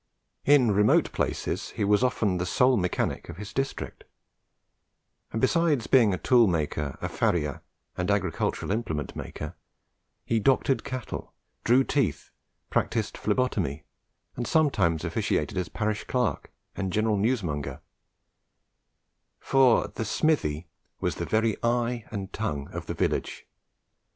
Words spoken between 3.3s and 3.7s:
his